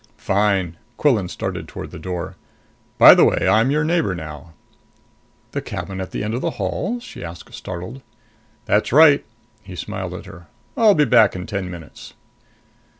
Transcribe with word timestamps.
"Fine." 0.17 0.77
Quillan 0.97 1.27
started 1.29 1.67
toward 1.67 1.91
the 1.91 1.99
door. 1.99 2.35
"By 2.97 3.13
the 3.13 3.23
way, 3.23 3.47
I'm 3.47 3.69
your 3.69 3.83
neighbor 3.83 4.15
now." 4.15 4.53
"The 5.51 5.61
cabin 5.61 6.01
at 6.01 6.09
the 6.09 6.23
end 6.23 6.33
of 6.33 6.41
the 6.41 6.49
hall?" 6.57 6.99
she 6.99 7.23
asked 7.23 7.53
startled. 7.53 8.01
"That's 8.65 8.91
right." 8.91 9.23
He 9.61 9.75
smiled 9.75 10.15
at 10.15 10.25
her. 10.25 10.47
"I'll 10.75 10.95
be 10.95 11.05
back 11.05 11.35
in 11.35 11.45
ten 11.45 11.69
minutes." 11.69 12.15